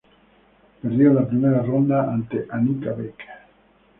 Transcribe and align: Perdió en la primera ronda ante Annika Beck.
Perdió 0.81 1.09
en 1.09 1.15
la 1.15 1.27
primera 1.27 1.61
ronda 1.61 2.11
ante 2.11 2.47
Annika 2.49 2.93
Beck. 2.93 3.19